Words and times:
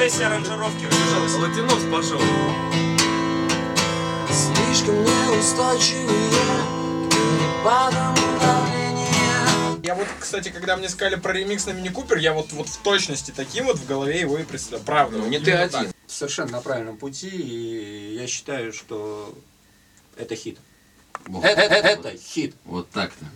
версия 0.00 0.26
аранжировки, 0.28 0.86
пожалуйста. 0.86 1.38
Латинос 1.40 1.82
пошел. 1.92 2.20
Слишком 4.30 5.04
неустойчивые 5.04 6.30
к 6.30 7.10
перепадам 7.10 8.14
давления 8.40 9.78
Я 9.82 9.94
вот, 9.94 10.06
кстати, 10.18 10.48
когда 10.48 10.78
мне 10.78 10.88
сказали 10.88 11.16
про 11.16 11.34
ремикс 11.34 11.66
на 11.66 11.72
Мини 11.72 11.90
Купер, 11.90 12.16
я 12.16 12.32
вот, 12.32 12.50
вот 12.52 12.68
в 12.68 12.78
точности 12.78 13.30
таким 13.30 13.66
вот 13.66 13.76
в 13.76 13.86
голове 13.86 14.18
его 14.20 14.38
и 14.38 14.42
представляю. 14.42 14.86
Правда. 14.86 15.18
Ну, 15.18 15.28
не 15.28 15.38
ты 15.38 15.52
один. 15.52 15.88
так. 15.88 15.94
Совершенно 16.06 16.52
на 16.52 16.60
правильном 16.62 16.96
пути, 16.96 17.28
и 17.28 18.14
я 18.18 18.26
считаю, 18.26 18.72
что 18.72 19.34
это 20.16 20.34
хит. 20.34 20.58
Вот, 21.26 21.44
Э- 21.44 21.48
э- 21.48 21.60
э- 21.60 21.76
Это 21.78 22.16
хит. 22.16 22.54
вот 22.64 22.88
так-то. 22.88 23.26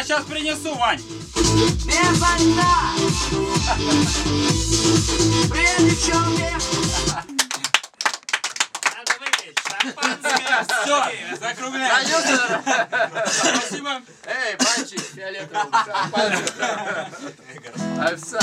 Я 0.00 0.04
сейчас 0.04 0.24
принесу, 0.24 0.74
Вань. 0.76 0.98
Без 1.84 2.20
льда 2.40 2.92
Прежде 5.50 5.94
чем 5.94 6.32
ехать 6.38 7.26
Надо 8.96 9.12
выпить 9.20 9.58
шампанское. 9.68 10.64
Все, 10.82 11.36
закругляем. 11.38 12.06
Спасибо. 13.26 14.00
Эй, 14.24 14.56
мальчик, 14.64 15.02
фиолетовый, 15.14 15.70
шампанское. 15.84 17.10
Овса. 18.00 18.40